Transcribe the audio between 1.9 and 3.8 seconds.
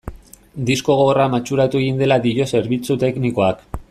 dela dio zerbitzu teknikoak.